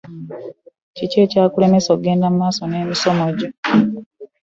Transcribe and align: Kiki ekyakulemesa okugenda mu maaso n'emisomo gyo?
Kiki 0.95 1.17
ekyakulemesa 1.25 1.89
okugenda 1.91 2.27
mu 2.31 2.37
maaso 2.41 2.63
n'emisomo 2.65 3.25
gyo? 3.37 3.49